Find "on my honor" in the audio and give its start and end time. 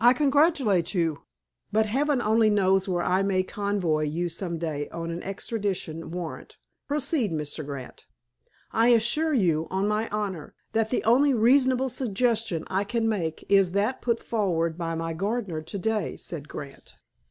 9.69-10.55